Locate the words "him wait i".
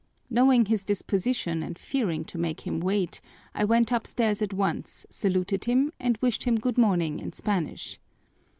2.61-3.63